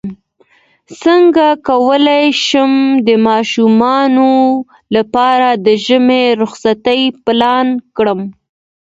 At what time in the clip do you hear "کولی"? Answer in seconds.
1.67-2.25